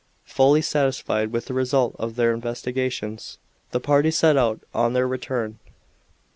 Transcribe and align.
Fully 0.25 0.63
satisfied 0.63 1.31
with 1.31 1.45
the 1.45 1.53
result 1.53 1.95
of 1.99 2.15
their 2.15 2.33
investigations, 2.33 3.37
the 3.69 3.79
party 3.79 4.09
set 4.09 4.35
out 4.35 4.59
on 4.73 4.93
their 4.93 5.07
return. 5.07 5.59